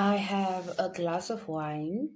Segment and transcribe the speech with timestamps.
[0.00, 2.08] I have a glass of wine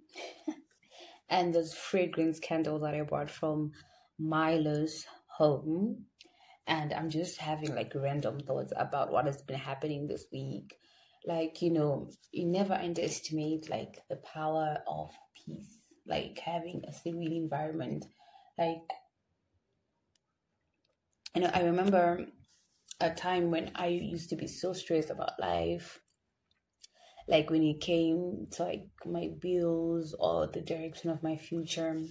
[1.28, 3.72] and this fragrance candle that I bought from
[4.18, 6.06] Milo's home.
[6.66, 10.78] And I'm just having like random thoughts about what has been happening this week.
[11.26, 17.34] Like, you know, you never underestimate like the power of peace, like having a serene
[17.34, 18.06] environment.
[18.56, 18.88] Like,
[21.34, 22.24] you know, I remember
[23.00, 26.00] a time when I used to be so stressed about life
[27.26, 32.02] like when it came to like my bills or the direction of my future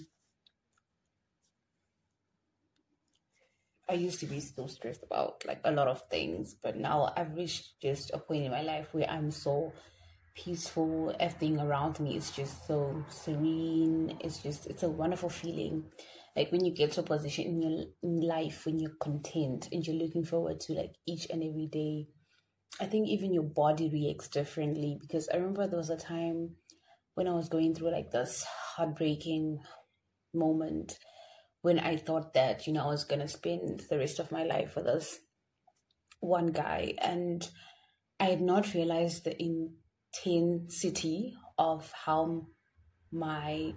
[3.89, 7.35] I used to be so stressed about like a lot of things, but now I've
[7.35, 9.73] reached just a point in my life where I'm so
[10.35, 11.13] peaceful.
[11.19, 14.17] Everything around me is just so serene.
[14.21, 15.83] It's just it's a wonderful feeling.
[16.35, 19.85] Like when you get to a position in your in life when you're content and
[19.85, 22.07] you're looking forward to like each and every day
[22.79, 26.55] I think even your body reacts differently because I remember there was a time
[27.15, 28.43] when I was going through like this
[28.75, 29.59] heartbreaking
[30.33, 30.97] moment
[31.61, 34.43] when I thought that, you know, I was going to spend the rest of my
[34.43, 35.19] life with this
[36.19, 36.93] one guy.
[37.01, 37.47] And
[38.19, 42.47] I had not realized the intensity of how
[43.11, 43.73] my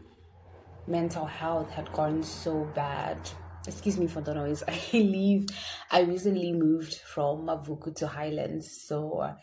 [0.89, 3.19] mental health had gone so bad
[3.67, 4.63] excuse me for the noise.
[4.69, 5.47] I leave.
[5.91, 9.35] I recently moved from Mavuku to Highlands, so uh,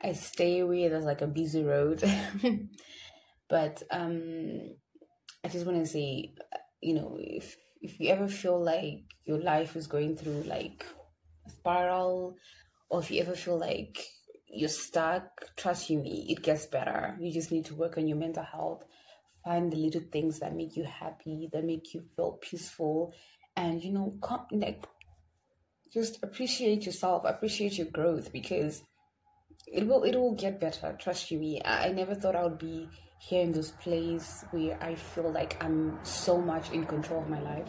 [0.00, 2.02] I stay where there's like a busy road.
[3.48, 4.74] but um,
[5.44, 6.34] I just want to say,
[6.80, 10.84] you know, if if you ever feel like your life is going through like
[11.46, 12.36] a spiral,
[12.90, 14.04] or if you ever feel like
[14.48, 15.24] you're stuck,
[15.56, 17.16] trust you me, it gets better.
[17.20, 18.84] You just need to work on your mental health
[19.44, 23.14] find the little things that make you happy, that make you feel peaceful,
[23.56, 24.86] and you know, come, like
[25.92, 28.82] just appreciate yourself, appreciate your growth because
[29.66, 30.96] it will it will get better.
[30.98, 31.60] Trust you me.
[31.62, 35.62] I, I never thought I would be here in this place where I feel like
[35.62, 37.68] I'm so much in control of my life.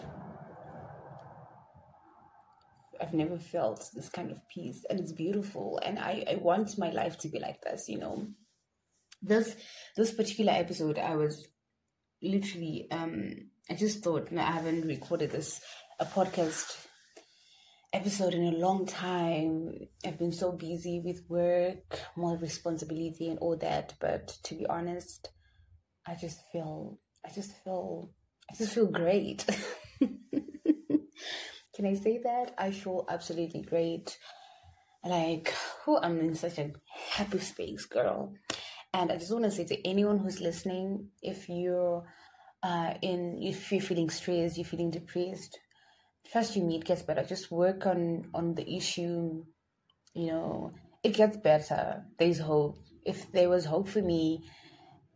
[2.99, 6.91] I've never felt this kind of peace and it's beautiful and I, I want my
[6.91, 8.27] life to be like this, you know.
[9.21, 9.55] This
[9.95, 11.47] this particular episode I was
[12.23, 15.61] literally, um, I just thought, I haven't recorded this
[15.99, 16.87] a podcast
[17.91, 19.69] episode in a long time.
[20.05, 23.93] I've been so busy with work, more responsibility, and all that.
[23.99, 25.29] But to be honest,
[26.07, 28.09] I just feel, I just feel,
[28.51, 29.45] I just feel great.
[29.99, 32.53] Can I say that?
[32.57, 34.17] I feel absolutely great.
[35.05, 35.53] Like,
[35.87, 36.71] oh, I'm in such a
[37.11, 38.33] happy space, girl.
[38.93, 42.05] And I just want to say to anyone who's listening, if you're
[42.61, 45.59] uh, in, if you're feeling stressed, you're feeling depressed,
[46.31, 47.23] trust you me, it gets better.
[47.23, 49.43] Just work on on the issue.
[50.13, 52.05] You know, it gets better.
[52.19, 52.77] There's hope.
[53.03, 54.43] If there was hope for me,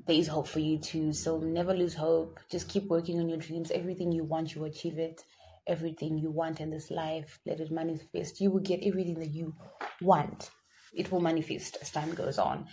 [0.07, 1.13] there's hope for you too.
[1.13, 2.39] So never lose hope.
[2.49, 3.69] Just keep working on your dreams.
[3.69, 5.21] Everything you want, you achieve it.
[5.67, 8.41] Everything you want in this life, let it manifest.
[8.41, 9.53] You will get everything that you
[10.01, 10.49] want.
[10.93, 12.67] It will manifest as time goes on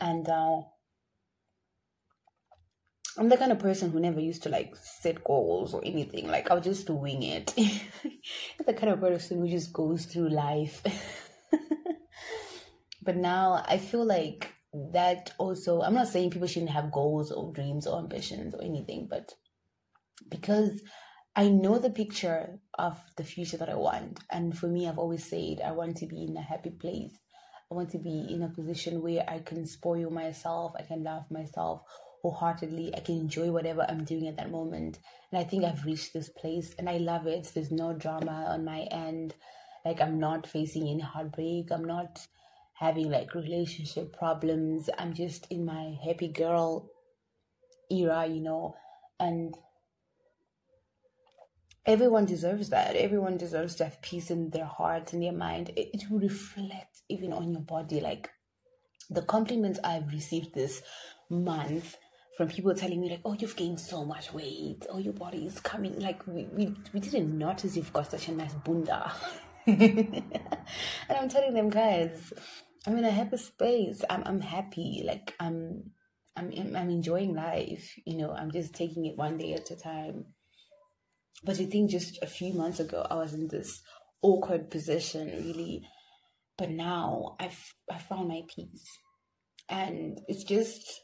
[0.00, 0.62] and uh,
[3.18, 6.28] I'm the kind of person who never used to like set goals or anything.
[6.28, 7.54] Like I'll just wing it.
[8.66, 10.82] the kind of person who just goes through life.
[13.02, 14.54] but now I feel like
[14.92, 19.08] that also I'm not saying people shouldn't have goals or dreams or ambitions or anything,
[19.10, 19.34] but
[20.30, 20.80] because
[21.34, 24.20] I know the picture of the future that I want.
[24.30, 27.18] And for me I've always said I want to be in a happy place
[27.70, 31.30] I want to be in a position where I can spoil myself, I can love
[31.30, 31.82] myself
[32.22, 34.98] wholeheartedly, I can enjoy whatever I'm doing at that moment.
[35.30, 37.50] And I think I've reached this place and I love it.
[37.54, 39.34] There's no drama on my end.
[39.84, 41.70] Like I'm not facing any heartbreak.
[41.70, 42.26] I'm not
[42.74, 44.90] having like relationship problems.
[44.98, 46.90] I'm just in my happy girl
[47.90, 48.74] era, you know,
[49.18, 49.54] and
[51.86, 52.96] everyone deserves that.
[52.96, 55.70] Everyone deserves to have peace in their heart and their mind.
[55.76, 58.00] It, it will reflect even on your body.
[58.00, 58.30] Like
[59.08, 60.82] the compliments I've received this
[61.28, 61.96] month
[62.36, 64.86] from people telling me like, "Oh, you've gained so much weight.
[64.88, 68.32] Oh, your body is coming." Like we we, we didn't notice you've got such a
[68.32, 69.12] nice bunda.
[69.66, 70.24] and
[71.10, 72.32] I'm telling them, guys,
[72.86, 74.02] I'm in a happy space.
[74.08, 75.02] I'm I'm happy.
[75.04, 75.90] Like I'm
[76.36, 77.98] I'm I'm enjoying life.
[78.06, 80.26] You know, I'm just taking it one day at a time.
[81.42, 83.80] But I think just a few months ago, I was in this
[84.22, 85.82] awkward position, really.
[86.58, 88.84] But now I've I found my peace,
[89.68, 91.00] and it's just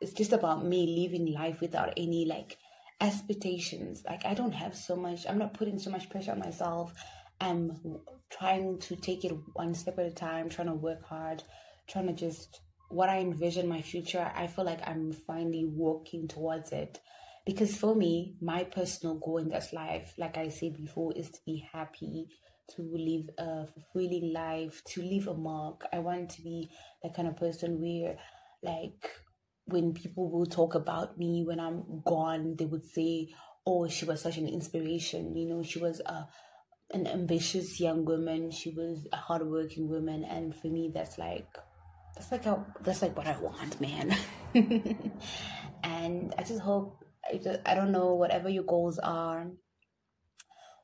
[0.00, 2.56] it's just about me living life without any like
[3.00, 4.02] expectations.
[4.08, 5.26] Like I don't have so much.
[5.28, 6.92] I'm not putting so much pressure on myself.
[7.40, 8.00] I'm
[8.30, 11.42] trying to take it one step at a time, trying to work hard,
[11.88, 12.60] trying to just
[12.92, 17.00] what I envision my future, I feel like I'm finally walking towards it.
[17.44, 21.40] Because for me, my personal goal in this life, like I said before, is to
[21.44, 22.28] be happy,
[22.76, 25.84] to live a fulfilling life, to leave a mark.
[25.92, 26.70] I want to be
[27.02, 28.16] the kind of person where,
[28.62, 29.10] like,
[29.64, 33.28] when people will talk about me when I'm gone, they would say,
[33.66, 36.28] "Oh, she was such an inspiration." You know, she was a
[36.92, 38.50] an ambitious young woman.
[38.50, 41.48] She was a hardworking woman, and for me, that's like
[42.14, 44.16] that's like a, that's like what I want, man.
[45.82, 47.01] and I just hope
[47.66, 49.46] I, don't know whatever your goals are,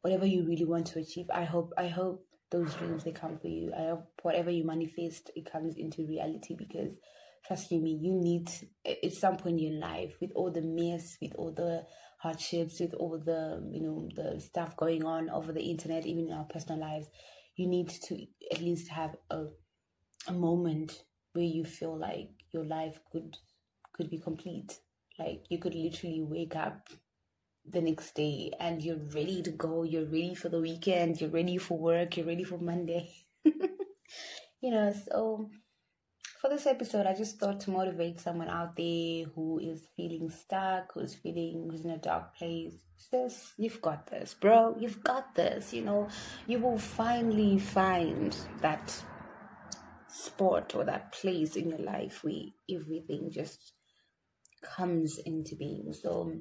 [0.02, 1.26] whatever you really want to achieve.
[1.32, 3.73] I hope I hope those dreams they come for you.
[3.76, 6.94] I hope whatever you manifest it comes into reality because
[7.46, 8.50] trust me, you need
[8.87, 11.85] at some point in your life with all the mess, with all the
[12.19, 16.32] hardships, with all the you know the stuff going on over the internet, even in
[16.32, 17.08] our personal lives,
[17.56, 19.46] you need to at least have a
[20.26, 21.02] a moment
[21.32, 23.37] where you feel like your life could
[23.93, 24.79] could be complete.
[25.19, 26.88] Like you could literally wake up
[27.70, 31.59] the next day and you're ready to go, you're ready for the weekend, you're ready
[31.59, 33.11] for work, you're ready for Monday.
[33.44, 35.50] you know, so
[36.41, 40.93] for this episode, I just thought to motivate someone out there who is feeling stuck,
[40.94, 42.75] who's feeling who's in a dark place.
[42.97, 44.76] Sis, you've got this, bro.
[44.79, 45.73] You've got this.
[45.73, 46.09] You know,
[46.47, 49.03] you will finally find that
[50.06, 53.73] spot or that place in your life where everything just
[54.62, 55.93] comes into being.
[55.93, 56.32] So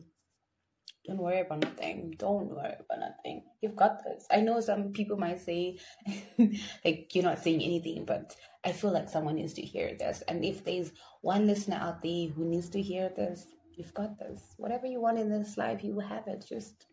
[1.05, 2.15] don't worry about nothing.
[2.17, 3.43] Don't worry about nothing.
[3.61, 4.25] You've got this.
[4.31, 5.79] I know some people might say,
[6.85, 10.23] like, you're not saying anything, but I feel like someone needs to hear this.
[10.27, 10.91] And if there's
[11.21, 14.41] one listener out there who needs to hear this, you've got this.
[14.57, 16.45] Whatever you want in this life, you will have it.
[16.47, 16.85] Just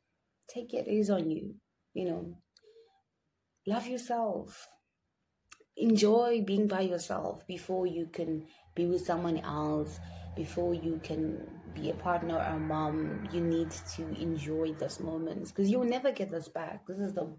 [0.48, 0.86] take it.
[0.86, 1.56] It is on you.
[1.92, 2.38] You know,
[3.66, 4.68] love yourself
[5.76, 9.98] enjoy being by yourself before you can be with someone else
[10.36, 15.50] before you can be a partner or a mom you need to enjoy those moments.
[15.50, 16.86] Because you'll never get this back.
[16.86, 17.34] This is the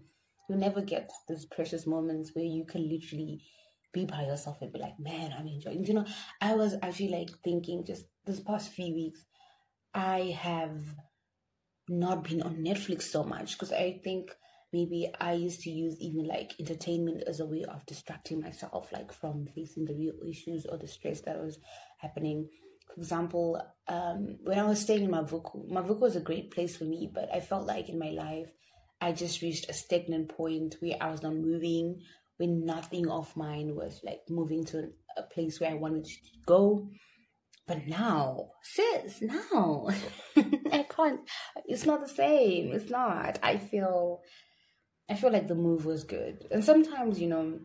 [0.48, 3.42] you'll never get those precious moments where you can literally
[3.92, 6.06] be by yourself and be like man i'm enjoying you know?
[6.40, 9.24] I was actually like thinking just this past few weeks
[9.94, 10.84] i have
[11.88, 14.30] not been on netflix so much because i think
[14.72, 19.12] maybe I used to use even like entertainment as a way of distracting myself, like
[19.12, 21.58] from facing the real issues or the stress that was
[21.98, 22.48] happening.
[22.86, 26.84] For example, um, when I was staying in Mavuku, Mavuku was a great place for
[26.84, 28.48] me, but I felt like in my life,
[29.00, 32.00] I just reached a stagnant point where I was not moving,
[32.38, 36.12] when nothing of mine was like moving to a place where I wanted to
[36.46, 36.88] go.
[37.66, 39.88] But now, sis, now
[40.36, 41.20] I can't.
[41.64, 42.72] It's not the same.
[42.72, 43.38] It's not.
[43.42, 44.20] I feel
[45.08, 46.46] I feel like the move was good.
[46.50, 47.58] And sometimes, you know,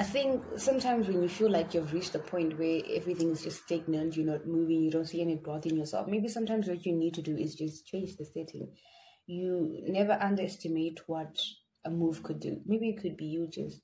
[0.00, 3.64] I think sometimes when you feel like you've reached a point where everything is just
[3.64, 6.94] stagnant, you're not moving, you don't see any growth in yourself, maybe sometimes what you
[6.94, 8.72] need to do is just change the setting.
[9.26, 11.38] You never underestimate what
[11.84, 12.62] a move could do.
[12.64, 13.82] Maybe it could be you just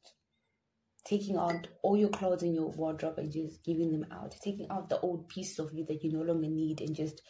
[1.05, 4.89] taking out all your clothes in your wardrobe and just giving them out, taking out
[4.89, 7.21] the old pieces of you that you no longer need and just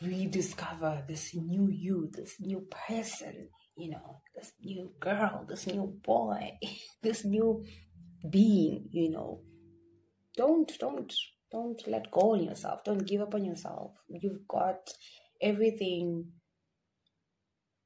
[0.00, 3.48] rediscover this new you, this new person
[3.80, 6.58] you know, this new girl, this new boy,
[7.02, 7.64] this new
[8.28, 9.40] being, you know.
[10.36, 11.12] Don't, don't,
[11.50, 12.84] don't let go on yourself.
[12.84, 13.92] Don't give up on yourself.
[14.08, 14.90] You've got
[15.42, 16.26] everything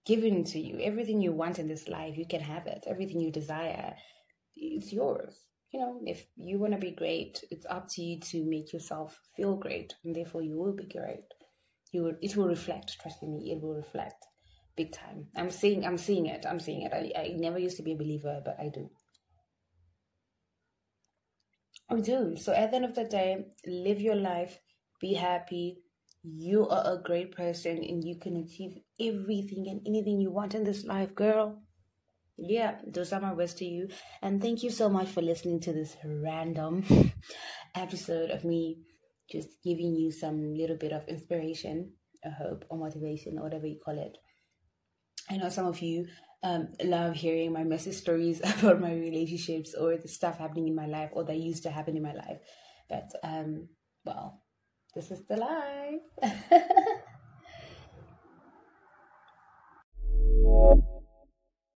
[0.06, 0.78] given to you.
[0.80, 2.85] Everything you want in this life, you can have it.
[2.87, 3.94] Everything you desire,
[4.56, 5.35] it's yours.
[5.73, 9.18] You know, if you want to be great, it's up to you to make yourself
[9.37, 11.25] feel great, and therefore you will be great.
[11.90, 12.97] You will, it will reflect.
[13.00, 14.25] Trust me, it will reflect
[14.76, 15.26] big time.
[15.37, 16.44] I'm seeing I'm seeing it.
[16.49, 16.92] I'm seeing it.
[16.92, 18.90] I, I never used to be a believer, but I do.
[21.91, 22.37] I do.
[22.37, 24.59] So at the end of the day, live your life,
[25.00, 25.79] be happy.
[26.23, 30.64] You are a great person and you can achieve everything and anything you want in
[30.64, 31.62] this life, girl.
[32.37, 33.88] Yeah, those are my words to you.
[34.23, 36.85] And thank you so much for listening to this random
[37.75, 38.79] episode of me
[39.31, 41.93] just giving you some little bit of inspiration,
[42.25, 44.19] a hope, or motivation, or whatever you call it.
[45.31, 46.07] I know some of you
[46.43, 50.87] um, love hearing my messy stories about my relationships or the stuff happening in my
[50.87, 52.38] life or that used to happen in my life.
[52.88, 53.69] But, um,
[54.04, 54.43] well,
[54.95, 56.00] this is the life.